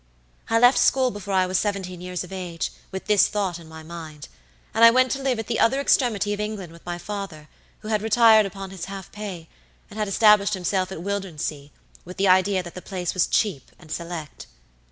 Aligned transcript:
"I 0.49 0.57
left 0.57 0.79
school 0.79 1.11
before 1.11 1.35
I 1.35 1.45
was 1.45 1.59
seventeen 1.59 2.01
years 2.01 2.23
of 2.23 2.31
age, 2.33 2.71
with 2.91 3.05
this 3.05 3.27
thought 3.27 3.59
in 3.59 3.67
my 3.69 3.83
mind, 3.83 4.29
and 4.73 4.83
I 4.83 4.89
went 4.89 5.11
to 5.11 5.21
live 5.21 5.37
at 5.37 5.45
the 5.45 5.59
other 5.59 5.79
extremity 5.79 6.33
of 6.33 6.39
England 6.39 6.71
with 6.73 6.83
my 6.87 6.97
father, 6.97 7.49
who 7.81 7.87
had 7.89 8.01
retired 8.01 8.47
upon 8.47 8.71
his 8.71 8.85
half 8.85 9.11
pay, 9.11 9.47
and 9.91 9.99
had 9.99 10.07
established 10.07 10.55
himself 10.55 10.91
at 10.91 11.03
Wildernsea, 11.03 11.69
with 12.03 12.17
the 12.17 12.27
idea 12.27 12.63
that 12.63 12.73
the 12.73 12.81
place 12.81 13.13
was 13.13 13.27
cheap 13.27 13.69
and 13.77 13.91
select. 13.91 14.47